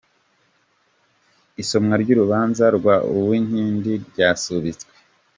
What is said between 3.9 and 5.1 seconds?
ryasubitswe